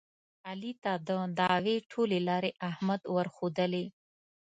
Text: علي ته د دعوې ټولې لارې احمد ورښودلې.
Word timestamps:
علي 0.47 0.71
ته 0.83 0.93
د 1.07 1.09
دعوې 1.39 1.75
ټولې 1.91 2.19
لارې 2.27 2.51
احمد 2.69 3.01
ورښودلې. 3.13 3.85